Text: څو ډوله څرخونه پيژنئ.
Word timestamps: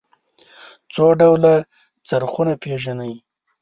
څو 0.93 1.05
ډوله 1.19 1.53
څرخونه 2.07 2.53
پيژنئ. 2.61 3.13